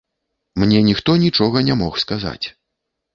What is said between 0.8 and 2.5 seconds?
ніхто нічога не мог сказаць.